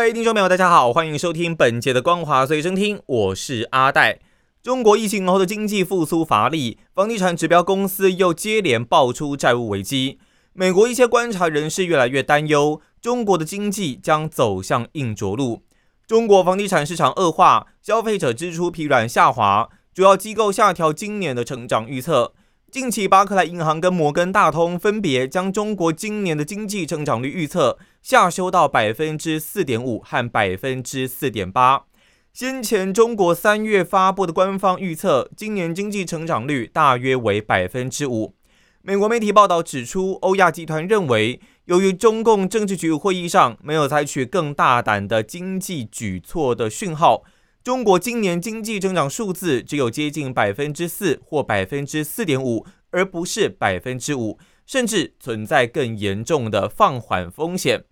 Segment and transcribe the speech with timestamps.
[0.00, 4.18] 各位听众朋友，大家好，欢迎收听本节的《光华随身听》，我是阿戴。
[4.62, 10.18] 中国疫情后的经济复苏乏力，房地产指标公司又接连爆出债务危机。
[10.54, 15.60] 美国一些观察人士越来越担忧，中国的经济将走向硬着陆。
[16.06, 22.32] 中国房地产市场恶化，消费者支出疲软下滑，主要机构下调今年的成长预测。
[22.72, 31.84] 近期，巴克莱银行跟摩根大通分别将中国今年的经济增长率预测下修到百分之四点五和百分之四点八。
[32.32, 38.34] 先前中国三月发布的官方预测，今年经济成长率大约为百分之五。
[38.82, 47.24] 美国媒体报道指出，欧亚集团认为，由于中共政治局会议上没有采取更大胆的经济举措的讯号。
[47.62, 54.38] 中国今年经济增长数字只有接近百分之四或百分之四点五，而不是百分之五，
[54.70, 57.86] 甚至存在更严重的放缓风险。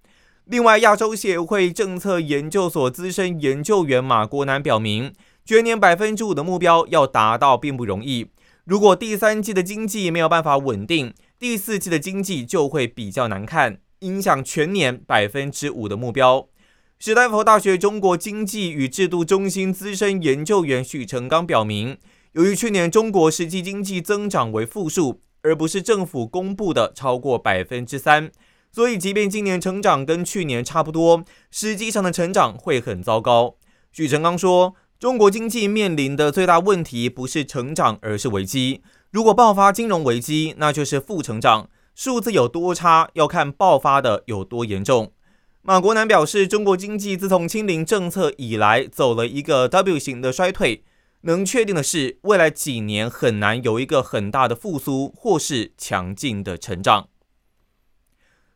[0.45, 5.13] 另外，亚洲协会政策研究所资深研究员马国南表明，
[5.45, 8.29] 全年百分之五的目标要达到并不容易。
[8.65, 16.47] 如果第三季的经济没有办法稳定，第四季的经济就会比较难看，影响全年百分之五的目标。
[17.01, 21.99] 史丹佛大学中国经济与制度中心资深研究员许成刚表明，
[22.35, 28.31] 由于去年中国实际经济增长为负数，而不是政府公布的超过百分之三，
[28.71, 33.57] 所以即便今年成长跟去年差不多，实际上的成长会很糟糕。
[33.93, 38.83] 许成刚说，中国经济面临的最大问题不是成长，而是危机。
[39.11, 45.13] 如果爆发金融危机，那就是负成长，数字有多差，要看爆发的有多严重。
[45.63, 50.85] 马国南表示，中国经济自从清零政策以来，走了一个 W 型的衰退。
[51.23, 57.09] 能确定的是，未来几年很难有一个很大的复苏或是强劲的成长。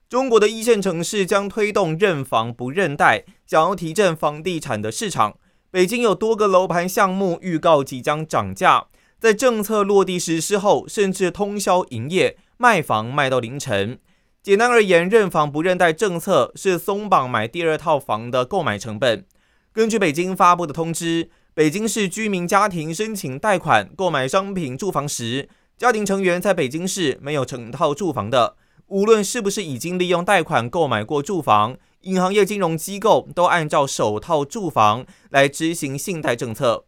[0.08, 5.38] 中国的一线城市将推动认房不认贷，想要提振房地产的市场。
[5.70, 13.98] 北京有多个楼盘项目预告即将涨价，在政策落地实施后，甚至通宵营业，卖房卖到凌晨。
[14.42, 19.24] 简单而言，认房不认贷政策是松绑买第二套房的购买成本。
[19.72, 36.86] 根据北京发布的通知，北京市居民家庭申请贷款购买商品住房时，家庭成员在北京市没有成套住房的，无论是不是已经利用贷款购买过住房，银行业金融机构都按照首套住房来执行信贷政策。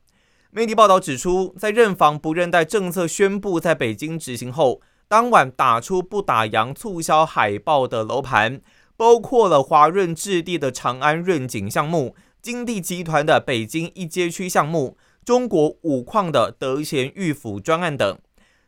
[0.51, 4.81] 媒体报道指出，在认房不认贷政策宣布在北京执行后。
[5.07, 8.63] 当晚打出不打烊促销海报的楼盘，
[8.97, 18.19] 包括了华润置地的长安润景项目、金地集团的北京一街区项目、中国五矿的德贤御府专案等。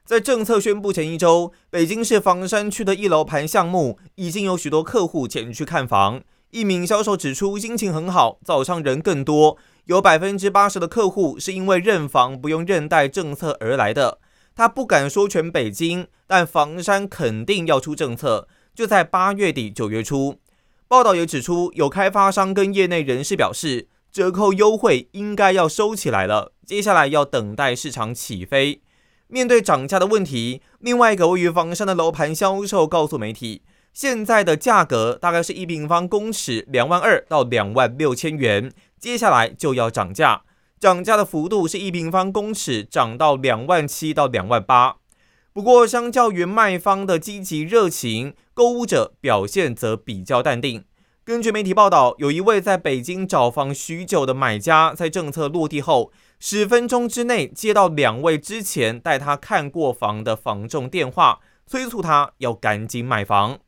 [0.03, 6.23] 在政策宣布前一周，北京市房山区的一楼盘项目已经有许多客户前去看房。
[6.53, 14.21] 一名销售指出，心情很好，早上人更多，有百分之八十的客户是因为认房不用认贷政策而来的。
[14.55, 20.37] 他不敢说全北京，但房山肯定要出政策，就在八月底九月初。
[20.89, 28.81] 报道也指出，有开发商跟业内人士表示，折扣优惠应该要收起来了，接下来要等待市场起飞。
[29.27, 40.43] 面对涨价的问题，另外一个位于房山的楼盘销售告诉媒体，现在的价格大概是一平方公尺两万二到两万六千元，接下来就要涨价。
[40.79, 44.99] 涨价的幅度是一平方公尺涨到两万七到两万八，
[45.57, 50.85] 不过相较于卖方的积极热情，购物者表现则比较淡定。
[51.25, 63.59] 根据媒体报道，有一位在北京找房许久的买家，在政策落地后十分钟之内接到两位之前带他看过房的房仲电话，催促他要赶紧买房。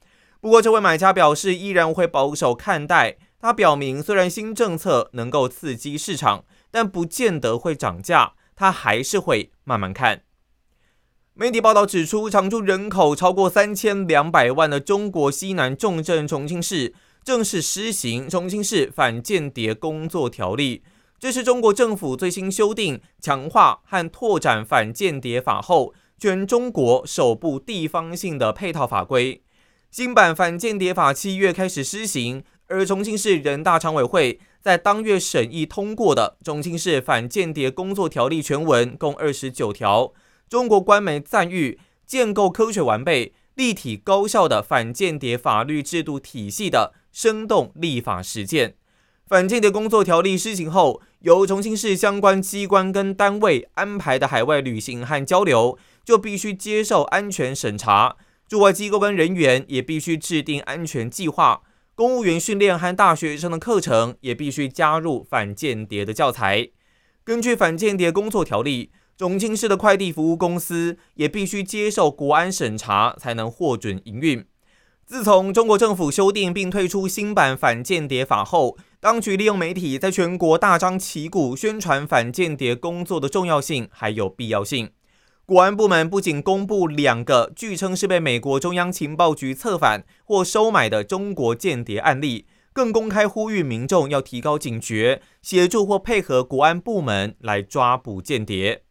[0.42, 3.16] 不过，这位买家表示依然会保守看待。
[3.40, 6.44] 他表明，虽然新政策能够刺激市场。
[6.70, 10.20] 但不见得会涨价，他还是会慢慢看。
[11.40, 16.92] 媒体报道指出，常住人口超过三千两百万的中国西南重镇重庆市
[17.22, 20.78] 正式施行《重庆市反间谍工作条例》，
[21.16, 29.40] 这是中国政府最新修订、强化和拓展反间谍法后，全中国首部地方性的配套法规。
[29.92, 40.12] 新版反间谍法七月开始施行，而重庆市人大常委会在当月审议通过的《重庆市反间谍工作条例》全文共二十九条。
[40.48, 48.74] 中国官媒赞誉建构科学完备、立体高效的反间谍法律制度体系的生动立法实践。
[49.26, 58.16] 反间谍工作条例施行后，由重庆市相关机关跟单位安排的海外旅行和交流，就必须接受安全审查。
[58.48, 61.60] 驻外机构跟人员也必须制定安全计划。
[61.94, 66.70] 公务员训练和大学生的课程也必须加入反间谍的教材。
[67.22, 74.44] 根据反间谍工作条例，重庆市的快递服务公司也必须接受国安审查才能获准营运。
[75.04, 84.90] 自从中国政府修订并推出新版反间谍法后，当局利用媒体在全国大张旗鼓宣传反间谍工作的重要性还有必要性。
[85.44, 98.84] 国安部门不仅公布两个据称是被美国中央情报局策反或收买的中国间谍案例，更公开呼吁民众要提高警觉，协助或配合国安部门来抓捕间谍。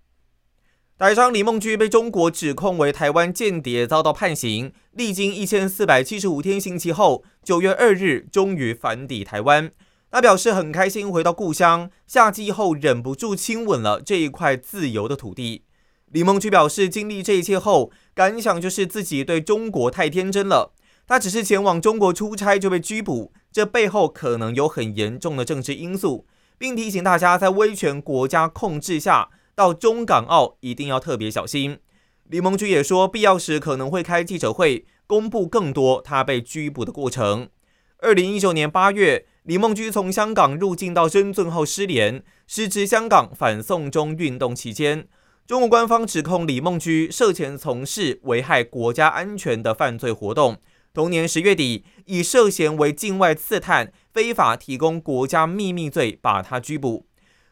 [0.99, 9.69] 台商李梦居被中国指控为台湾间谍，遭到判刑，历经一千四百七十五天刑期后，九月二日终于返抵台湾。
[10.09, 15.65] 他表示很开心回到故乡，下机后忍不住亲吻了这一块自由的土地。
[16.07, 20.73] 李梦居表示，经历这一切后，感想就是自己对中国太天真了。
[21.05, 26.25] 他只是前往中国出差就被拘捕，这背后可能有很严重的政治因素，
[26.57, 31.79] 并提醒大家在威权国家控制下，到中港澳一定要特别小心。
[32.25, 37.49] 李梦居也说，必要时可能会开记者会，公布更多他被拘捕的过程。
[37.97, 45.07] 二零一九年八月，李梦居从香港入境到深圳后失联，时值香港反送中运动期间。
[45.47, 50.57] 中国官方指控李梦居涉嫌从事危害国家安全的犯罪活动。
[50.93, 57.06] 同年十月底，以涉嫌为境外刺探、非法提供国家秘密罪把他拘捕。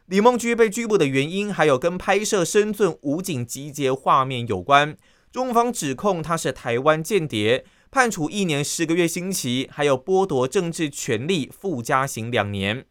[0.06, 4.96] 李梦居被拘捕的原因，还有跟拍摄深圳武警集结画面有关。
[5.32, 12.84] 中方指控他是台湾间谍，判处一年十个月刑期，还有剥夺政治权利附加刑两年。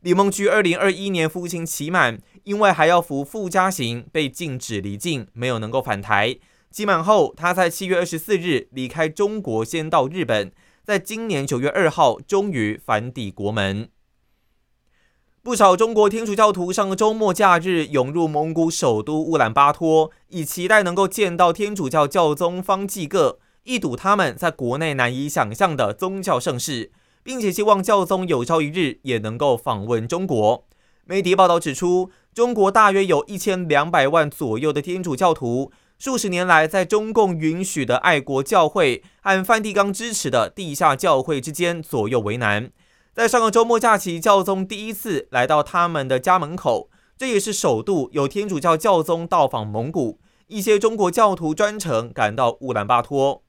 [0.00, 6.38] 李梦居二零二一年服刑期满，因为还要服附加刑，被禁止离境，没有能够返台。
[6.70, 10.50] 期满后，他在七月二十四日离开中国，先到日本，
[10.82, 13.90] 在今年九月二号终于返抵国门。
[15.44, 26.92] 不少中国天主教徒上个周末假日涌入蒙古首都乌兰巴托，以期待能够见到天主教教宗方济各，一睹他们在国内难以想象的宗教盛事。
[27.24, 30.64] 并且希望教宗有朝一日也能够访问中国。
[31.04, 42.70] 媒体报道指出，中国大约有一千两百万左右的天主教徒，数十年来在中共允许的爱国教会和梵蒂冈支持的地下教会之间左右为难。
[43.14, 46.88] 在上个周末假期，教宗第一次来到他们的家门口，
[47.18, 50.18] 这也是首度有天主教教宗到访蒙古。
[50.46, 53.42] 一些中国教徒专程赶到乌兰巴托。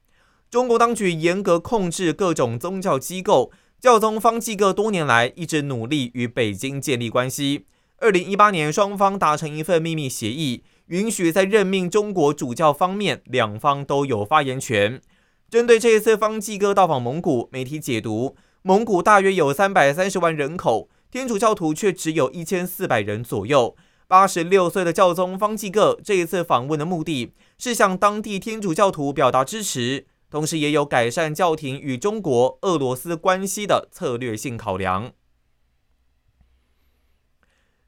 [0.50, 3.52] 中国当局严格控制各种宗教机构。
[3.80, 7.66] 教宗方济各多年来一直努力与北京建立关系。
[8.00, 15.02] 二零一八年，双方达成一份秘密协议，允许在任命中国主教方面，两方都有发言权。
[15.50, 23.76] 针对这一次方济各到访蒙古，媒体解读：蒙古大约有三百三十万人口，天主教徒却只有一千四百人左右。
[24.08, 30.06] 八十六岁的教宗方济各这一次访问的目的是向当地天主教徒表达支持。
[30.30, 35.12] 同时，也有改善教廷与中国、俄罗斯关系的策略性考量。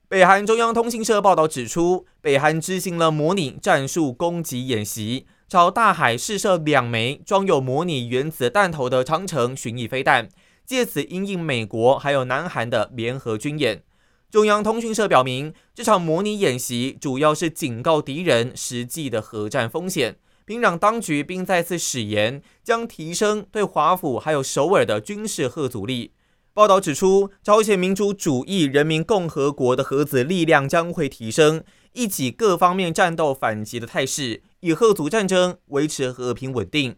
[0.10, 10.30] 北韩中央通讯社报道指出，北韩执行了模拟战术攻击演习，朝大海试射两枚装有模拟原子弹头的长城巡弋飞弹，
[10.66, 13.84] 借此因应美国还有南韩的联合军演。
[14.32, 20.18] 中央通讯社表明，这场模拟演习主要是警告敌人实际的核战风险。
[20.46, 26.12] 并让当局并再次誓言将提升对华府还有首尔的军事核阻力。
[26.54, 36.96] 报道指出，朝鲜民主主义人民共和国的核子力量将会提升，一起各方面战斗反击的态势，以核阻战争维持和平稳定。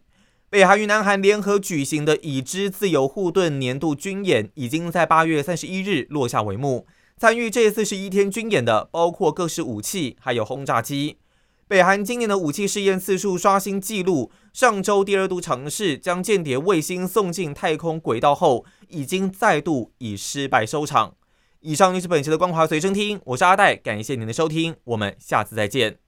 [0.50, 6.86] 北韩与南韩联合举行的已知自由护盾年度军演，已经在八月三十一日落下帷幕。
[7.18, 11.18] 参与这四十一天军演的，包括各式武器，还有轰炸机。
[11.66, 21.14] 北韩今年的武器试验次数刷新纪录，上周第二度尝试将间谍卫星送进太空轨道后，已经再度以失败收场。
[21.60, 26.07] 以上就是本期的光华随身听，我是阿戴，感谢您的收听，我们下次再见。